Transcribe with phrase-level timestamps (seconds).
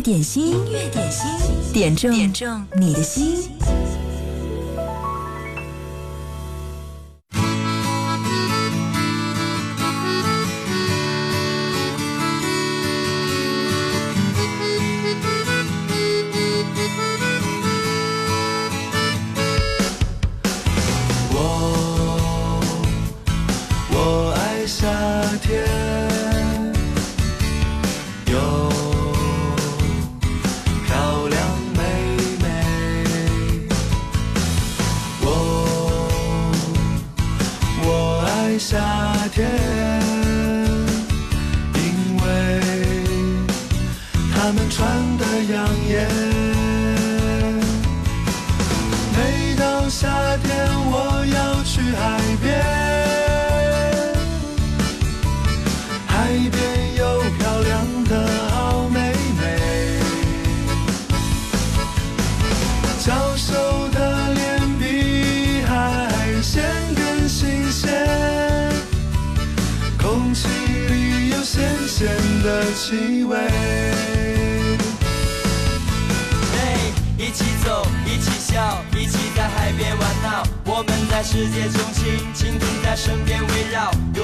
[0.00, 1.26] 乐点心，音乐点心，
[1.74, 3.50] 点中点中你的心。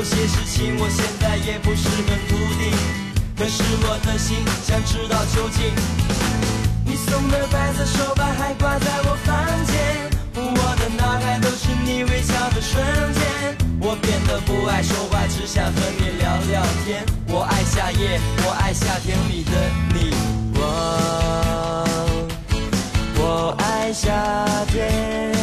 [0.07, 2.71] 些事情我现在也不是很笃定，
[3.37, 5.75] 可是我的心想知道究竟。
[6.85, 9.35] 你送的白色手帕还挂在我房
[9.67, 12.79] 间，我的脑海都是你微笑的瞬
[13.15, 13.59] 间。
[13.81, 17.05] 我变得不爱说话，只想和你聊聊天。
[17.29, 19.51] 我爱夏夜，我爱夏天里的
[19.93, 20.15] 你。
[20.55, 20.63] 我
[23.19, 24.07] 我爱夏
[24.69, 25.36] 天，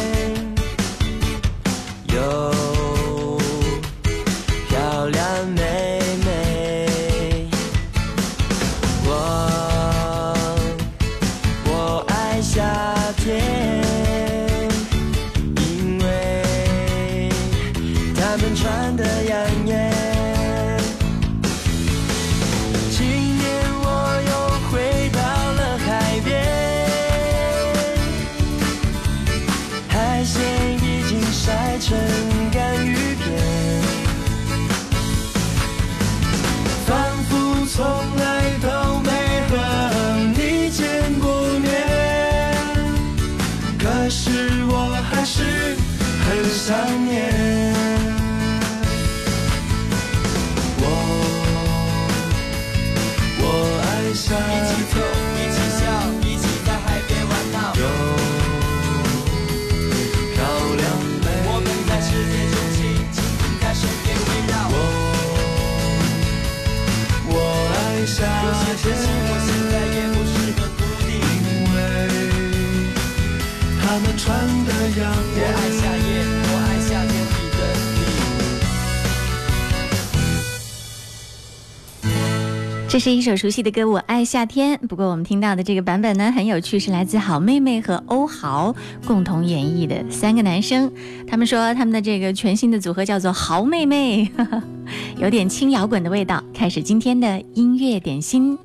[82.94, 88.72] 这是一首熟悉的歌《我爱夏天》，不过我们听到的这个版本呢很有趣，是来自好妹妹和欧豪
[89.04, 90.92] 共同演绎的三个男生。
[91.26, 94.30] 他们说他们的这个全新的组合叫做好妹妹，
[95.18, 96.40] 有点轻摇滚的味道。
[96.54, 98.56] 开始今天的音乐点心。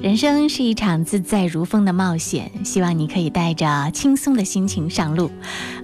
[0.00, 5.30] 人生是一场自在如风的冒险，希望你可以带着轻松的心情上路。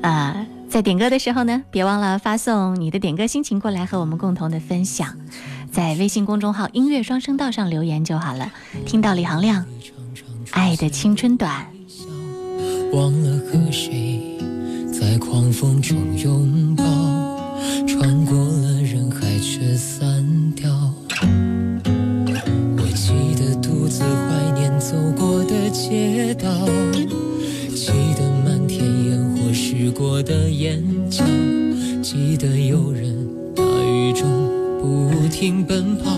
[0.00, 5.14] 呃，在点歌的时候呢，别忘了发送你的点歌心情过来和我们共同的分享。
[5.76, 8.50] 在微信公众号“音乐双声道”上留言就好了。
[8.86, 9.62] 听到李行亮，
[10.52, 11.66] 《爱的青春短》。
[12.96, 14.38] 忘了和谁
[14.90, 16.82] 在狂风中拥抱，
[17.86, 20.72] 穿过了人海却散掉。
[22.78, 26.48] 我记得独自怀念走过的街道，
[27.74, 31.22] 记得漫天烟火湿过的眼角，
[32.00, 33.05] 记得有人。
[35.38, 36.10] 停奔跑，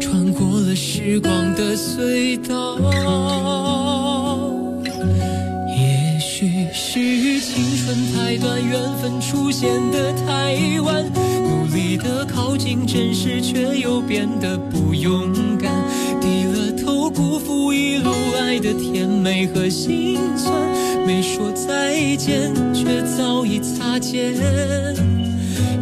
[0.00, 2.78] 穿过了时光的隧道。
[5.66, 11.04] 也许是青春太短，缘分出现的太晚，
[11.42, 15.72] 努力的靠近真实，却又变得不勇敢。
[16.20, 20.54] 低了头，辜负一路爱的甜美和心酸，
[21.04, 24.32] 没说再见，却早已擦肩。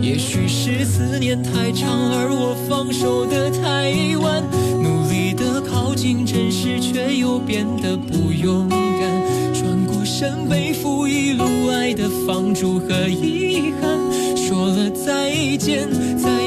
[0.01, 4.43] 也许是思念太长，而我放手的太晚。
[4.83, 9.55] 努力的靠近真实，却又变得不勇敢。
[9.55, 13.99] 转过身，背负一路爱的放逐和遗憾。
[14.37, 16.40] 说了再见，再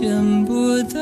[0.00, 1.00] 见不到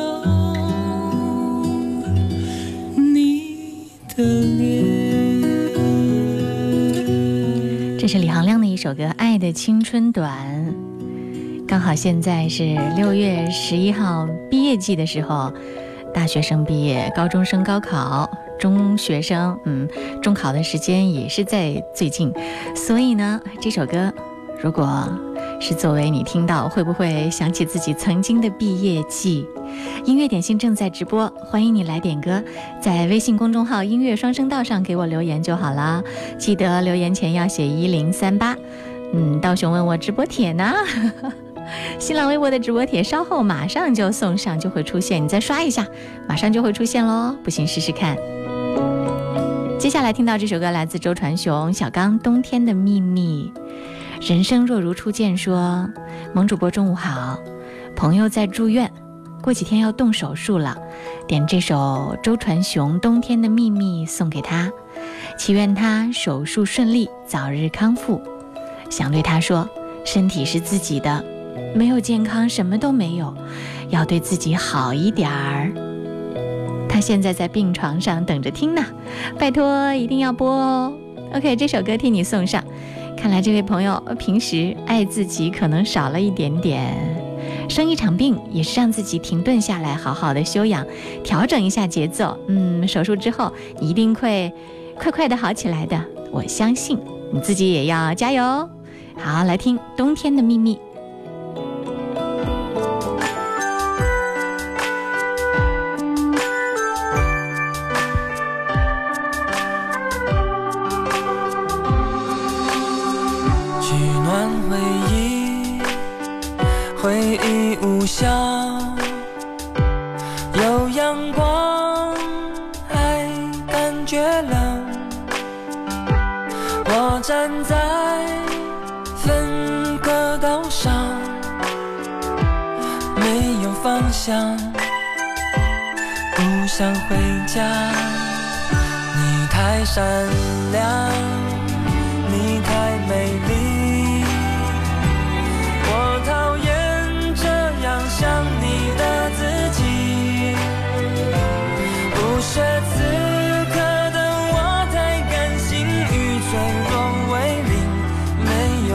[2.96, 4.24] 你的
[4.56, 4.82] 脸。
[7.98, 10.74] 这是李行亮的一首歌《爱的青春短》，
[11.66, 15.52] 刚好现在是六月十一号毕业季的时候，
[16.14, 18.26] 大学生毕业，高中生高考，
[18.58, 19.86] 中学生嗯
[20.22, 22.32] 中考的时间也是在最近，
[22.74, 24.10] 所以呢，这首歌
[24.62, 25.06] 如果
[25.68, 29.44] 是作为你听到，会不会想起自己曾经的毕业季？
[30.04, 32.40] 音乐点心正在直播，欢迎你来点歌，
[32.80, 36.00] 在微信公众号“音乐双声道”上给我留言就好啦。
[36.38, 38.56] 记得留言前要写一零三八。
[39.12, 40.72] 嗯，道雄问我直播帖呢？
[41.98, 45.84] 新浪微博的直播帖稍后马上就送上，就会出现，你再刷一下，
[46.28, 47.34] 马上就会出现喽。
[47.42, 48.16] 不信试试看。
[49.80, 53.52] 接下来听到这首歌来自周传雄、小刚，《冬天的秘密》。
[54.20, 55.88] 人生若如初见说，
[56.34, 57.38] 萌主播中午好，
[57.94, 58.90] 朋友在住院，
[59.42, 60.76] 过几天要动手术了，
[61.28, 64.70] 点这首周传雄《冬天的秘密》送给他，
[65.38, 68.20] 祈愿他手术顺利，早日康复。
[68.90, 69.68] 想对他说，
[70.04, 71.22] 身体是自己的，
[71.74, 73.34] 没有健康什么都没有，
[73.90, 75.70] 要对自己好一点儿。
[76.88, 78.82] 他现在在病床上等着听呢，
[79.38, 80.94] 拜托一定要播哦。
[81.34, 82.64] OK，这首歌替你送上。
[83.16, 86.94] 看来这位朋友平时爱自己可能少了一点点，
[87.68, 90.86] 生一场病也是让自己停顿下来，好好的休养，
[91.24, 92.38] 调整一下节奏。
[92.46, 94.52] 嗯，手术之后一定会
[94.96, 96.98] 快快的好起来的，我相信
[97.32, 98.42] 你自己也要加油。
[99.16, 100.76] 好，来听《冬天的秘密》。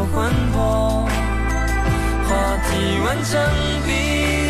[0.01, 1.05] 有魂魄，
[2.27, 3.39] 话题完成
[3.85, 4.40] 冰。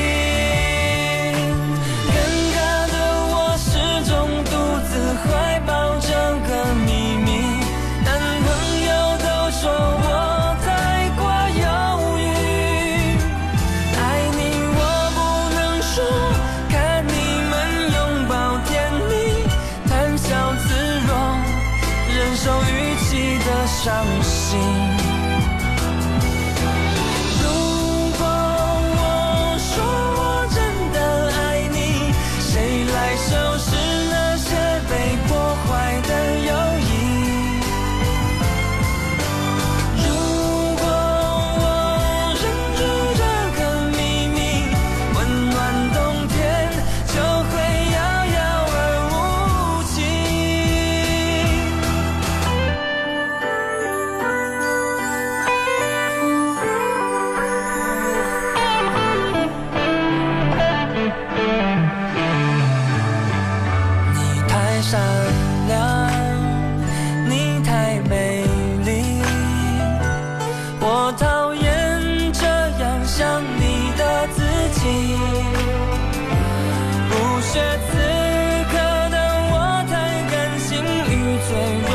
[81.52, 81.91] same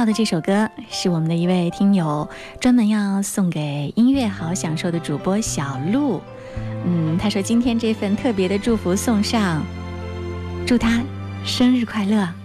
[0.00, 2.26] 到的这首歌是我们的一位听友
[2.58, 6.22] 专门要送给音乐好享受的主播小璐
[6.86, 9.62] 嗯她说今天这份特别的祝福送上
[10.66, 11.02] 祝她
[11.44, 12.39] 生日快乐。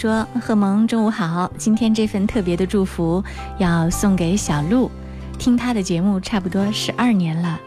[0.00, 1.50] 说贺萌，中午好。
[1.58, 3.24] 今天这份特别的祝福
[3.58, 4.88] 要送给小鹿，
[5.40, 7.58] 听他的节目差不多十二年了。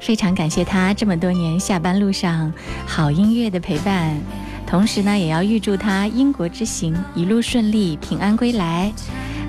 [0.00, 2.50] 非常感谢他这么多年下班路上
[2.86, 4.16] 好音乐的陪伴。
[4.66, 8.90] 同时呢，也要预祝他英国之行一路顺利，平安归来。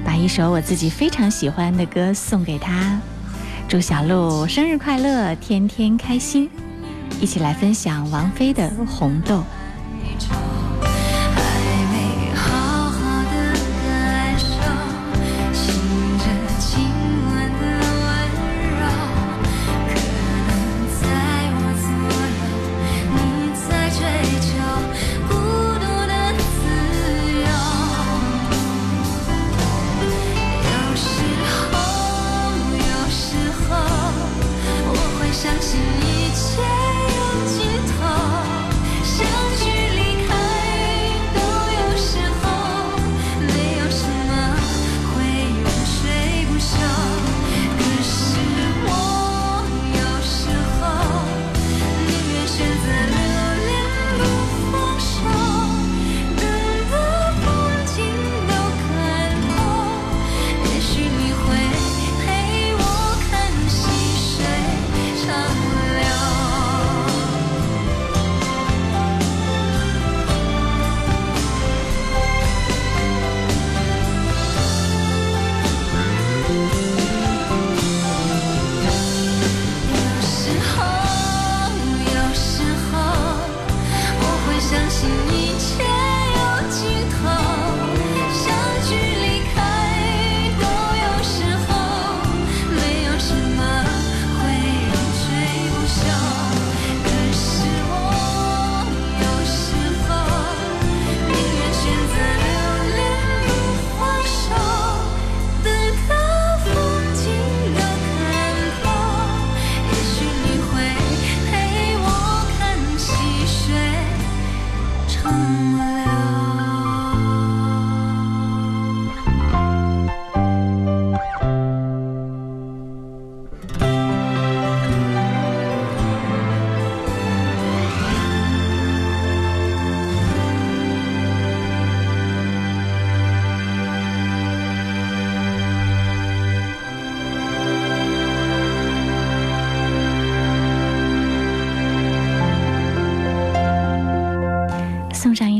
[0.03, 2.99] 把一首我自己非常喜欢的歌送给他，
[3.69, 6.49] 祝小鹿生日快乐，天天开心。
[7.21, 9.41] 一起来分享王菲的红豆。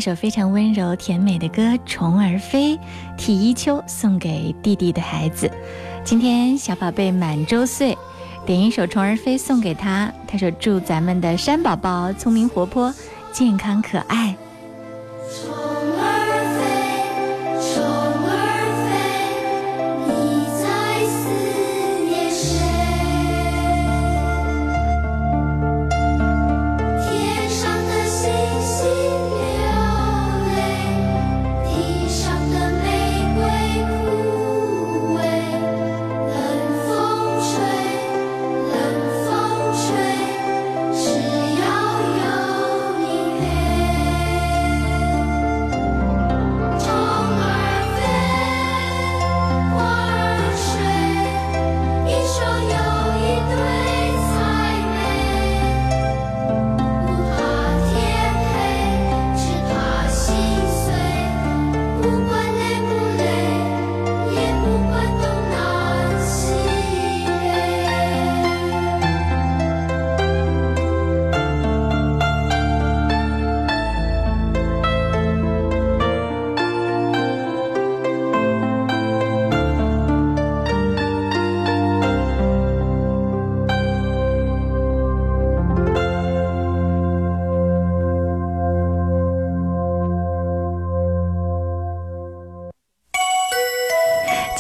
[0.08, 2.78] 首非常温柔甜美的歌《虫儿飞》，
[3.18, 5.52] 替一秋送给弟弟的孩子。
[6.06, 7.94] 今天小宝贝满周岁，
[8.46, 10.10] 点一首《虫儿飞》送给他。
[10.26, 12.94] 他说：“祝咱们的山宝宝聪明活泼、
[13.34, 14.34] 健康可爱。”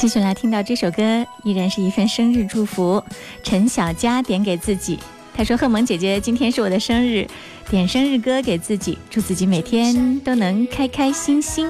[0.07, 3.03] 继续来听到这首歌，依然是一份生日祝福。
[3.43, 4.97] 陈小佳点给自己，
[5.35, 7.27] 他说：“贺萌姐姐，今天是我的生日，
[7.69, 11.69] 点生日歌给自己，祝自己每天都能开开心心。”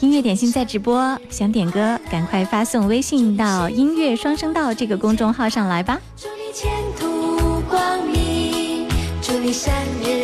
[0.00, 6.00] 音乐点心在直播，想点歌赶快发送微信到“音乐双声道”这个公众号上来吧。
[6.16, 8.88] 祝你前途光明，
[9.22, 9.72] 祝你生
[10.02, 10.21] 日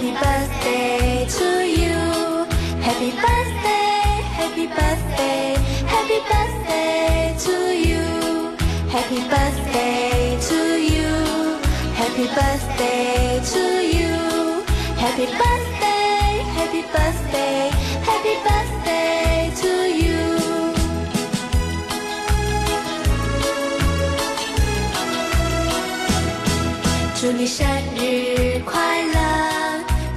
[0.00, 1.96] Happy birthday to you.
[12.16, 14.64] Happy birthday to you.
[14.96, 17.70] Happy birthday, happy birthday,
[18.08, 19.68] happy birthday to
[20.02, 20.24] you.
[27.14, 29.00] 祝你生日快乐， 乐！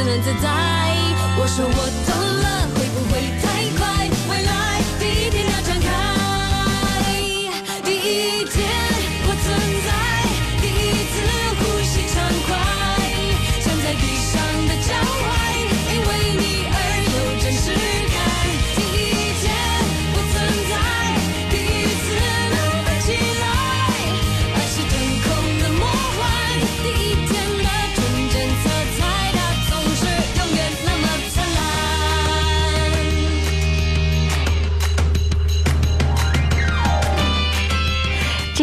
[0.00, 0.48] 自能自在。
[1.36, 2.29] 我说我懂。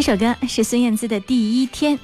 [0.08, 1.98] 首歌是孙燕姿的《第一天》，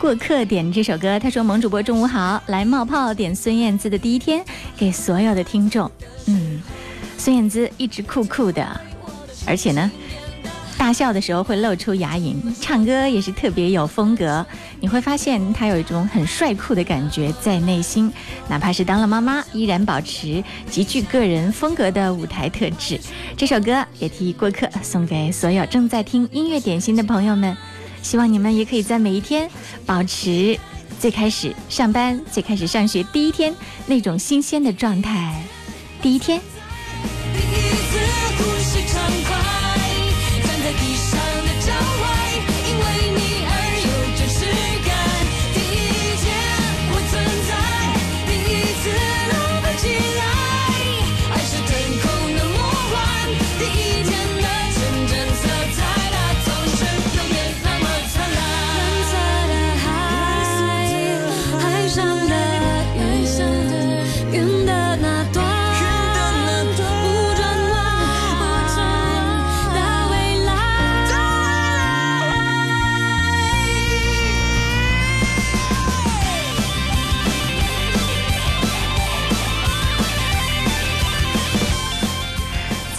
[0.00, 4.40] 过客点这首歌，他说：“萌主播中午好，来冒泡点孙燕姿的《第一天》，
[4.76, 5.88] 给所有的听众。”
[6.26, 6.60] 嗯，
[7.16, 8.80] 孙燕姿一直酷酷的，
[9.46, 9.88] 而且呢。
[10.80, 14.44] 大笑的时候会露出牙龈，唱歌也是特别有风格。
[14.80, 18.10] 你会发现他有一种很帅酷的感觉在内心，
[18.48, 22.98] 哪怕是当了妈妈，依然保持极具个人风格的舞台特质。
[23.36, 27.54] 这首歌也替过客送给所有正在听音乐点心的朋友们，
[28.00, 29.50] 希望你们也可以在每一天
[29.84, 30.58] 保持
[30.98, 33.54] 最开始上班、最开始上学第一天
[33.86, 35.44] 那种新鲜的状态。
[36.00, 36.40] 第一天。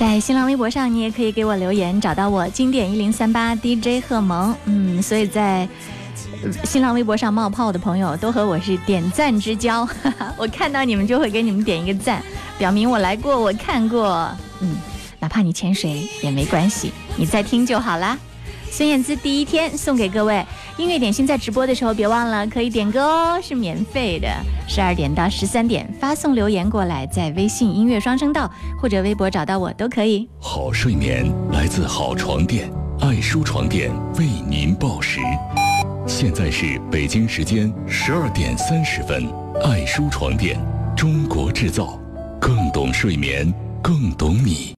[0.01, 4.55] 在新浪微博上，你也可以给我留言，找到我经典一零三八 DJ 贺萌。
[4.65, 5.69] 嗯，所以在
[6.63, 9.87] 新浪微博上冒泡的朋友都和我是点赞之交，
[10.37, 12.19] 我看到你们就会给你们点一个赞，
[12.57, 14.27] 表明我来过，我看过。
[14.61, 14.75] 嗯，
[15.19, 18.17] 哪怕你潜水也没关系，你在听就好啦。
[18.71, 20.43] 孙燕姿第一天送给各位
[20.77, 24.29] 音乐点心，在直播的时候别忘了可以点歌哦，是免费的。
[24.65, 28.49] 十二点到十三点发送留言过来，在微信音乐双声道
[28.81, 30.25] 或者微博找到我都可以。
[30.39, 35.19] 好睡眠来自好床垫，爱舒床垫为您报时。
[36.07, 39.29] 现在是北京时间十二点三十分，
[39.65, 40.57] 爱舒床垫，
[40.95, 41.99] 中国制造，
[42.39, 43.53] 更懂睡眠，
[43.83, 44.73] 更懂你。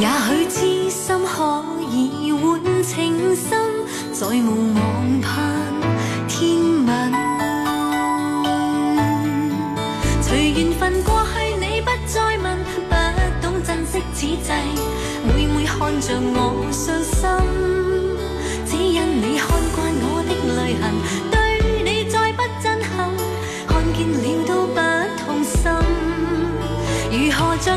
[0.00, 3.58] 也许痴心可以换情深，
[4.12, 5.28] 再无望盼
[6.28, 6.38] 天
[6.86, 7.12] 问。
[10.22, 12.56] 随缘分过去，你不再问，
[12.88, 12.94] 不
[13.42, 14.52] 懂珍惜此际，
[15.26, 16.36] 每每看着我
[16.70, 17.18] 伤心，
[18.64, 20.94] 只因你看惯我的泪痕，
[21.32, 21.34] 对
[21.82, 22.88] 你再不真恳，
[23.66, 24.78] 看见了都不
[25.24, 25.58] 痛心，
[27.10, 27.76] 如何将？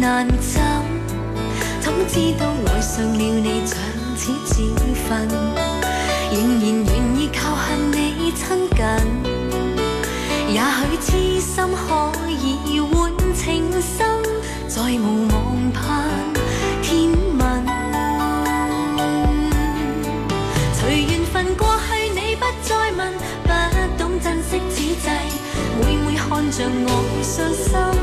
[0.00, 0.62] 难枕，
[1.78, 3.76] 怎知道爱上了你像
[4.16, 4.62] 似自
[4.94, 5.28] 份，
[6.32, 8.78] 仍然愿意靠向你亲近。
[10.48, 11.86] 也许痴心可
[12.30, 14.08] 以换情深，
[14.66, 16.08] 再无望盼
[16.80, 17.66] 天问。
[20.72, 23.12] 随缘分过去，你不再问，
[23.44, 23.48] 不
[24.02, 25.10] 懂珍惜此际，
[25.82, 26.88] 每每看着我
[27.22, 27.99] 伤心。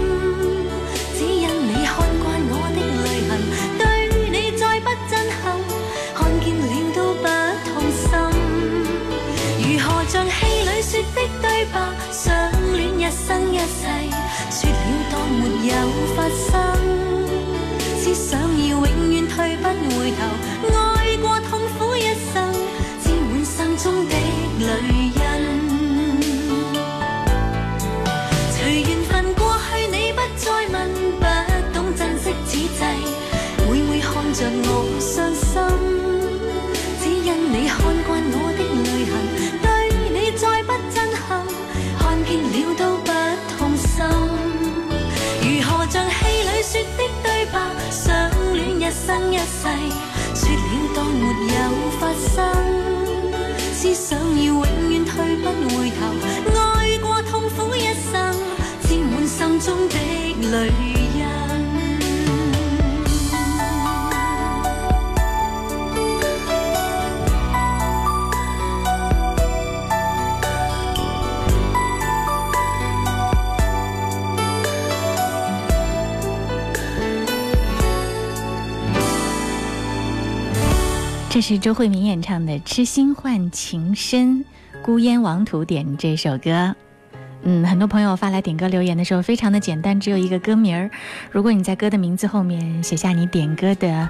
[13.27, 13.83] 生一世，
[14.49, 14.75] 说了
[15.11, 15.73] 当没有
[16.15, 16.55] 发生，
[18.01, 19.67] 只想要永远退不
[19.99, 20.17] 回头，
[52.33, 52.45] 生，
[53.73, 55.99] 思想要永远退不回头，
[56.59, 58.35] 爱过痛苦一生，
[58.81, 59.95] 沾满心中的
[60.51, 60.86] 泪。
[81.37, 84.39] 这是周慧敏演唱的《痴心换情深》，
[84.81, 86.75] 孤烟王土点这首歌。
[87.43, 90.89] 嗯，很多朋友发来点歌留言的时候，非常的简单，只有一个歌名儿。
[91.31, 94.09] 如果你在歌的名字后面写下你点歌的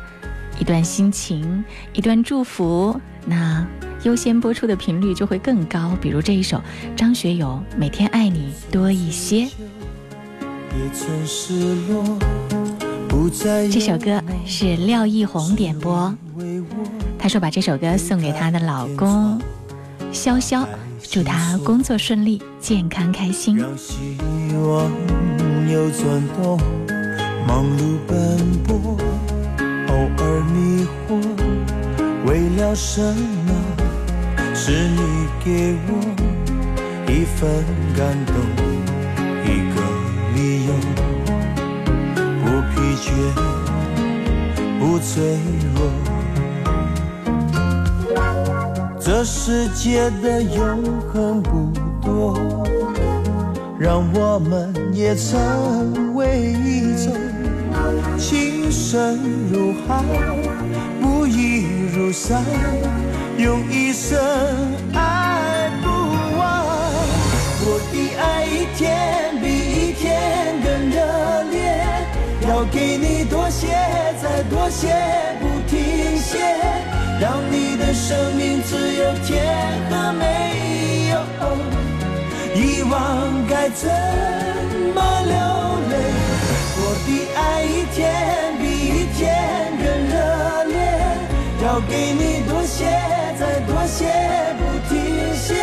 [0.58, 3.68] 一段心情、一段祝福，那
[4.04, 5.98] 优先播出的频率就会更高。
[6.02, 6.62] 比如这一首
[6.96, 12.18] 张学友《每天爱你多一些》，也曾失落，
[13.10, 16.16] 不再这首歌是廖艺红点播。
[17.28, 19.38] 她说把这首歌送给她的老公
[20.14, 20.66] 潇潇，
[21.12, 23.58] 祝他工作顺利、健康开心。
[23.58, 24.18] 让希
[24.56, 24.90] 望
[25.70, 26.58] 有转动，
[27.46, 28.98] 忙碌奔波，
[29.90, 31.20] 偶尔迷惑，
[32.26, 33.52] 为了什么？
[34.56, 35.92] 是你给我
[37.12, 37.52] 一份
[37.94, 38.36] 感动，
[39.44, 39.82] 一个
[40.34, 40.72] 理由，
[42.40, 43.12] 不疲倦，
[44.80, 45.38] 不脆
[45.76, 46.07] 弱。
[49.08, 51.72] 这世界的永恒不
[52.06, 52.38] 多，
[53.80, 57.16] 让我们也成为一种
[58.18, 59.18] 情深
[59.50, 60.04] 如海，
[61.00, 61.64] 不移
[61.96, 62.44] 如山，
[63.38, 64.20] 用一生
[64.94, 65.88] 爱不
[66.38, 66.66] 完。
[67.64, 71.80] 我的爱一天比一天更热烈，
[72.46, 73.68] 要给你多些，
[74.22, 74.94] 再多些，
[75.40, 76.77] 不停歇。
[77.20, 79.44] 让你的生命只有甜
[79.90, 81.18] 和没有
[82.56, 83.90] 遗忘，该怎
[84.94, 85.36] 么流
[85.90, 85.94] 泪？
[86.80, 87.98] 我的爱一天
[88.60, 89.26] 比一天
[89.82, 90.14] 更热
[90.66, 90.78] 烈，
[91.64, 92.86] 要给你多些，
[93.40, 94.06] 再多些，
[94.60, 94.96] 不停
[95.36, 95.56] 歇，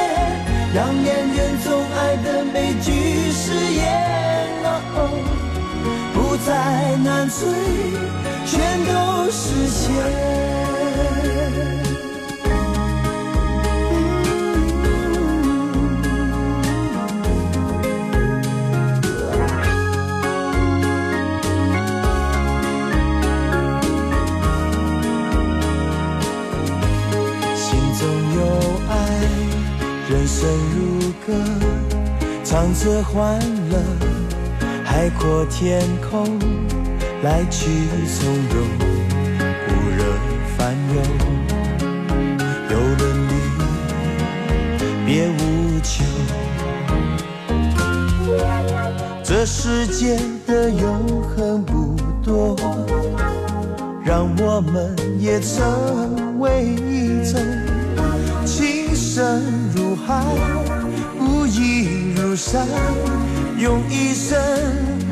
[0.74, 3.82] 让恋人总爱的每句誓言，
[4.96, 4.98] 哦，
[6.12, 7.46] 不再难追，
[8.44, 8.52] 全
[8.86, 10.63] 都实现。
[30.44, 30.78] 人如
[31.26, 31.32] 歌，
[32.44, 33.78] 唱着欢乐，
[34.84, 35.80] 海阔天
[36.10, 36.38] 空，
[37.22, 37.70] 来去
[38.06, 38.56] 从容，
[39.66, 40.04] 不惹
[40.54, 40.96] 烦忧。
[42.68, 43.32] 有了你，
[45.06, 45.40] 别无
[45.82, 46.04] 求。
[49.22, 52.54] 这世界的永恒不多，
[54.04, 57.40] 让我们也成为一种
[59.14, 60.24] 深如海，
[61.16, 62.66] 不移如山，
[63.56, 64.36] 用一生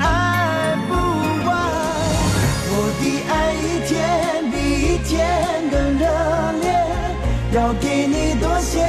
[0.00, 0.92] 爱不
[1.46, 1.54] 完。
[2.66, 3.94] 我的爱一天
[4.50, 5.14] 比一天
[5.70, 6.02] 更热
[6.62, 6.66] 烈，
[7.52, 8.82] 要给你多些，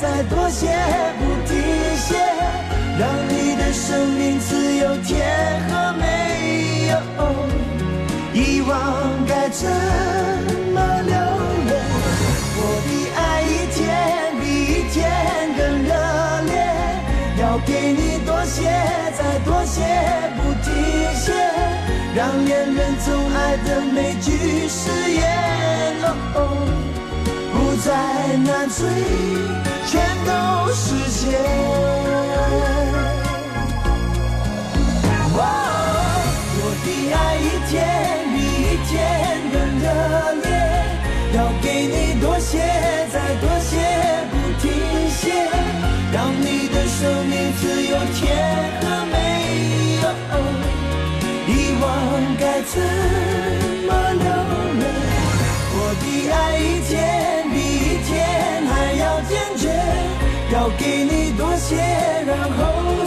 [0.00, 0.68] 再多些，
[1.18, 1.58] 不停
[1.96, 2.14] 歇，
[2.96, 5.18] 让你的生命只有甜
[5.68, 6.94] 和没有
[8.32, 8.70] 遗忘，
[9.26, 9.68] 该怎
[10.72, 11.39] 么留
[18.60, 18.68] 你多些，
[19.16, 19.80] 再多些，
[20.36, 20.68] 不停
[21.14, 21.32] 歇，
[22.14, 25.22] 让恋人总爱的每句誓言，
[26.02, 26.38] 哦哦，
[27.52, 27.88] 不再
[28.36, 28.78] 难追，
[29.86, 29.92] 全
[30.26, 30.30] 都
[30.74, 31.20] 实现。
[35.36, 35.40] 哇，
[36.60, 37.72] 我的爱一天
[38.34, 38.90] 比一天
[39.52, 39.84] 更热
[40.42, 40.48] 烈，
[41.34, 42.58] 要给你多些，
[43.10, 43.48] 再多
[47.00, 48.20] 生命自有天
[48.82, 49.16] 和没
[50.02, 50.04] 有，
[51.48, 51.82] 遗忘
[52.38, 52.76] 该怎
[53.88, 54.28] 么留
[54.74, 54.84] 呢？
[55.72, 56.92] 我的爱一天
[57.48, 58.12] 比一天
[58.68, 59.64] 还要坚决，
[60.52, 61.76] 要给你多些，
[62.26, 62.60] 然后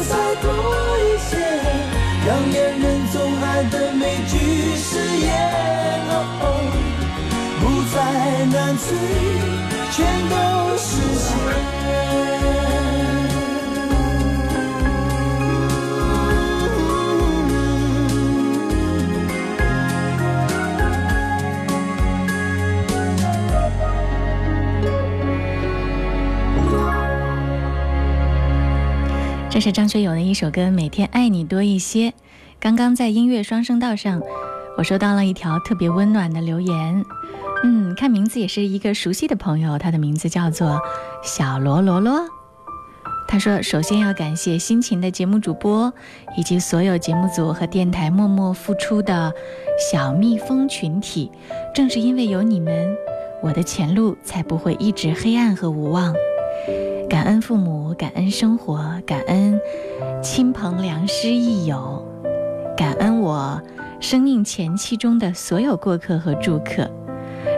[0.09, 0.49] 再多
[0.97, 1.31] 一些，
[2.25, 4.33] 让恋人总爱的每句
[4.75, 4.89] 誓
[5.21, 5.29] 言，
[6.09, 6.45] 哦哦，
[7.61, 7.61] 不
[7.93, 7.95] 再
[8.45, 8.89] 难追，
[9.91, 9.95] 全
[10.31, 10.62] 都。
[29.63, 32.09] 是张学友的一首歌《每天爱你多一些》。
[32.59, 34.21] 刚刚在音乐双声道上，
[34.77, 37.05] 我收到了一条特别温暖的留言。
[37.63, 40.81] 嗯，看名字也是一个熟悉的朋友，他的名字叫做
[41.23, 42.25] 小罗罗罗。
[43.25, 45.93] 他说：“首先要感谢辛勤的节目主播，
[46.35, 49.33] 以及所有节目组和电台默默付出的
[49.89, 51.31] 小蜜蜂群体。
[51.73, 52.93] 正是因为有你们，
[53.41, 56.13] 我的前路才不会一直黑暗和无望。”
[57.09, 59.59] 感恩父母，感恩生活，感恩
[60.21, 62.03] 亲朋良师益友，
[62.75, 63.61] 感恩我
[63.99, 66.89] 生命前期中的所有过客和住客，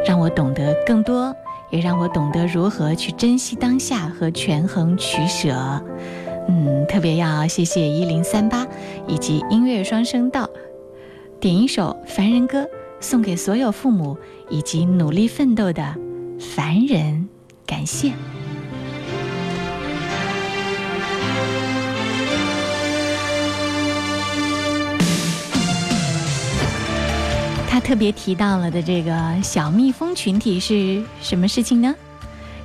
[0.05, 1.33] 让我懂得更多，
[1.69, 5.53] 也让我懂得如何去珍惜当下和权衡取舍。
[6.47, 8.67] 嗯，特别要谢谢一零三八
[9.07, 10.49] 以及音乐双声道，
[11.39, 12.63] 点一首《凡人歌》
[12.99, 14.17] 送给所有父母
[14.49, 15.95] 以及努力奋斗的
[16.39, 17.27] 凡人，
[17.65, 18.11] 感谢。
[27.85, 31.93] 特别提到了的这个小蜜蜂群体是什么事情呢？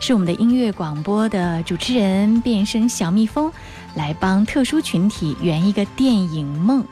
[0.01, 3.53] 是我们的音乐广播的主持人变身小蜜蜂，
[3.95, 6.83] 来帮特殊群体圆一个电影梦。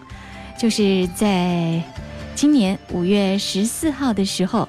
[0.60, 1.82] 就是在
[2.34, 4.68] 今年五月十四号的时候，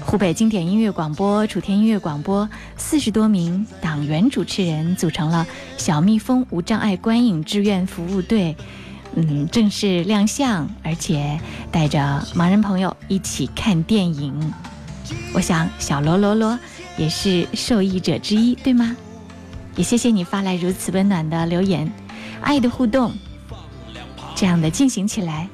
[0.00, 8.56] 湖北经典音乐广播、楚天音乐广播四十多名党员主持人组成了小蜜蜂无障碍观影志愿服务队。
[9.16, 11.40] 嗯，正式亮相，而且
[11.70, 14.52] 带着盲人朋友一起看电影。
[15.32, 16.58] 我想小罗罗罗
[16.96, 18.96] 也是受益者之一，对吗？
[19.76, 21.90] 也谢谢你发来如此温暖的留言，
[22.40, 23.12] 爱的互动，
[24.34, 25.48] 这样的进行起来，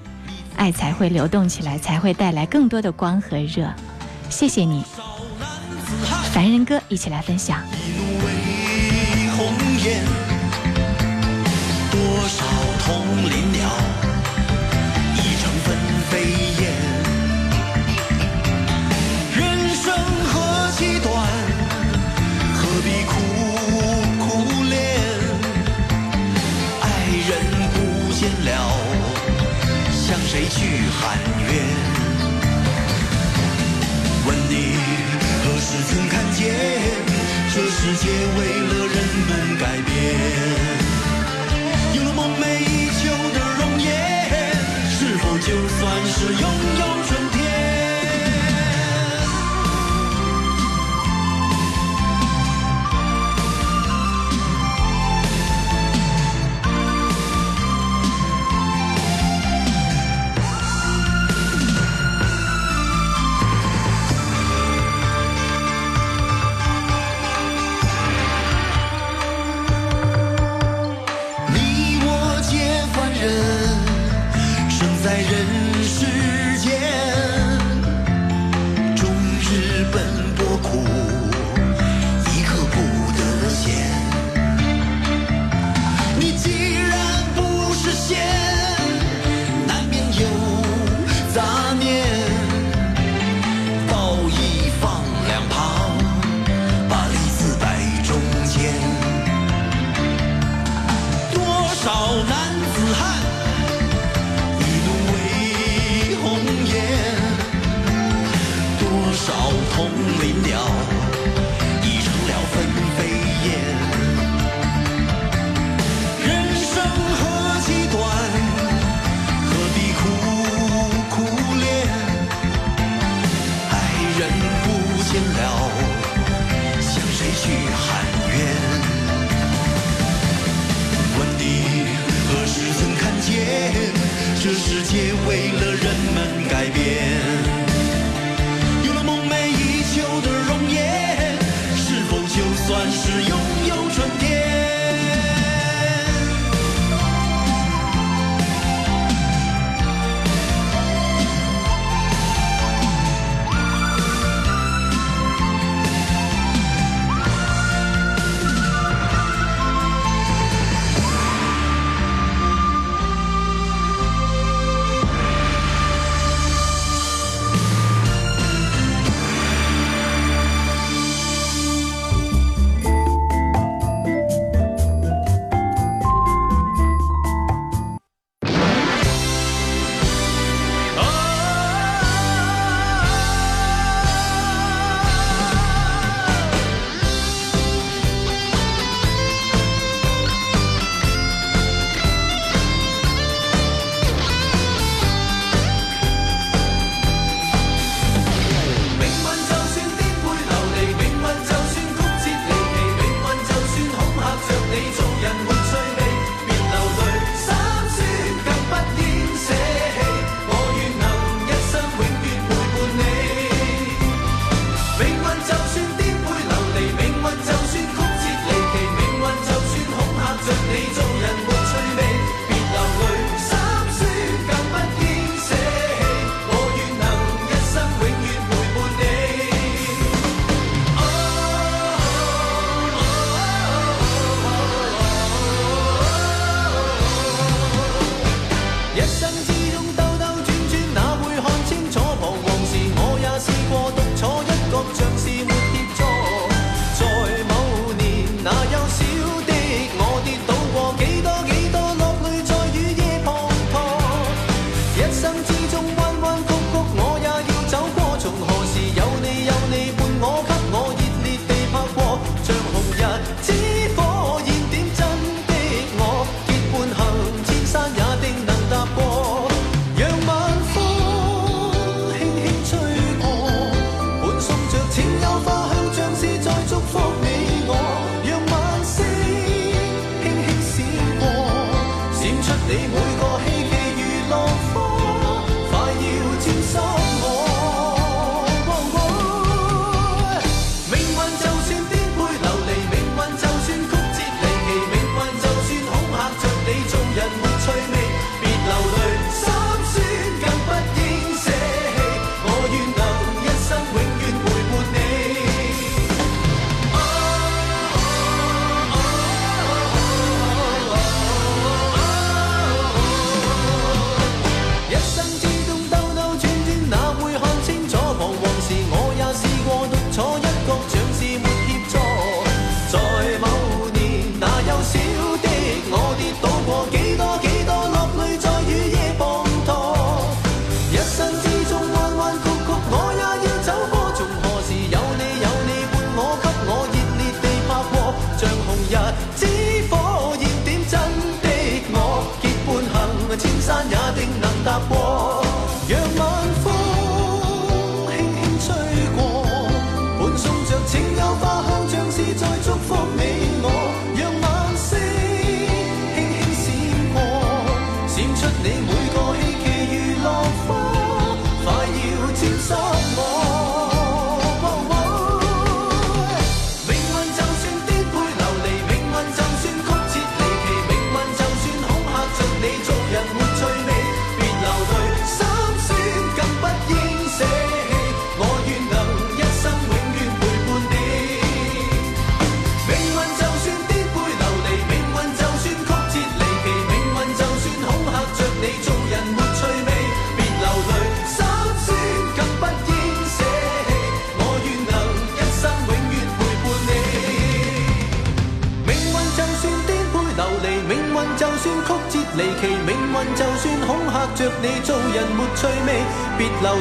[0.56, 3.72] 爱才会流动起来，才会带来更多的光和热。
[4.28, 4.82] 谢谢你，
[6.32, 7.62] 凡人歌，一起来分享。
[7.72, 9.46] 一路为红
[12.26, 12.44] 多少
[12.80, 13.70] 同林鸟，
[15.14, 15.78] 一城纷
[16.10, 16.10] 飞
[16.60, 16.60] 燕。
[19.36, 19.38] 人
[19.76, 20.34] 生何
[20.76, 21.14] 其短，
[22.56, 23.14] 何必苦
[24.18, 24.24] 苦
[24.64, 24.74] 恋？
[26.82, 26.84] 爱
[27.28, 27.30] 人
[27.70, 28.50] 不见了，
[29.92, 30.58] 向谁去
[30.98, 31.16] 喊
[31.46, 31.48] 冤？
[34.26, 34.74] 问你
[35.44, 36.52] 何时曾看见，
[37.54, 38.96] 这世界为了人
[39.28, 40.85] 们改变？
[45.46, 47.25] 就算是拥有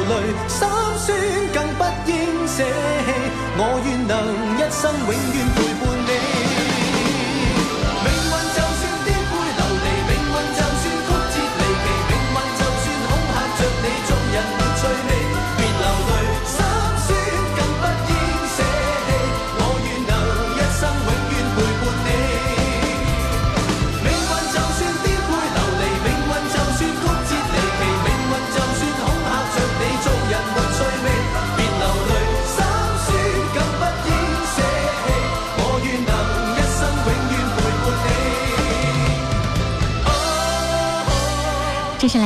[0.08, 0.12] 泪，
[0.48, 0.58] 心
[0.98, 1.06] 酸
[1.52, 1.80] 更不
[2.10, 2.12] 应
[2.46, 3.08] 舍弃。
[3.58, 4.12] 我愿能
[4.56, 5.65] 一生永远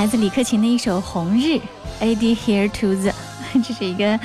[0.00, 1.46] 来自李克勤的一首《红日》
[2.00, 3.12] ，Adi Here to the，
[3.62, 4.18] 这是一个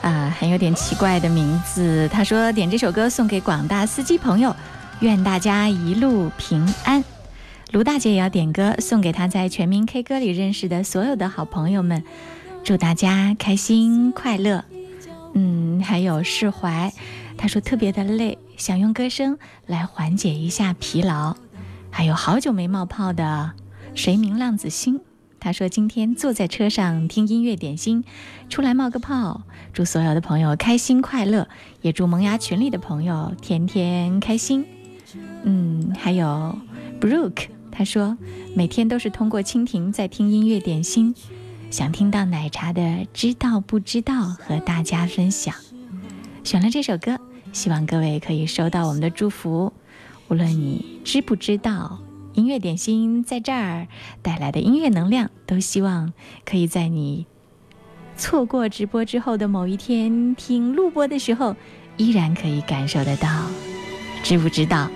[0.00, 2.08] 啊、很有点奇怪的名字。
[2.12, 4.54] 他说点这首歌送给广大司机朋友，
[5.00, 7.02] 愿大家一路平安。
[7.72, 12.04] 卢大姐也要点歌，送给她在全民 K 歌里认识的所有的好朋友们，
[12.62, 14.64] 祝大家开心快乐。
[15.34, 16.92] 嗯，还有释怀，
[17.36, 21.34] 他说特别的累，想用歌声来缓解一下疲劳。
[21.90, 23.50] 还有好久没冒泡的
[23.96, 25.00] 谁明浪子心，
[25.46, 28.02] 他说今天坐在车上听音乐点心，
[28.48, 29.42] 出来冒个泡，
[29.72, 31.46] 祝所有的朋友开心快乐，
[31.82, 34.66] 也祝萌芽群里的朋友天天开心。
[35.44, 36.58] 嗯，还有
[37.00, 38.18] Brooke，他说
[38.56, 41.14] 每天都是通过蜻蜓在听音乐点心，
[41.70, 45.54] 想听到奶茶的知道不知道和大家分享。
[46.42, 47.20] 选了这首歌，
[47.52, 49.72] 希望各位可以收到我们的祝福。
[50.26, 52.00] 无论你知不知道，
[52.36, 53.88] 音乐点心在这儿
[54.22, 56.12] 带来的音乐能量，都希望
[56.44, 57.26] 可以在你
[58.16, 61.56] 错过直播之后的某一天听录播的时候，
[61.96, 63.28] 依然可以感受得到。
[64.22, 64.90] 知不知道？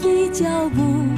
[0.00, 1.17] 所以脚步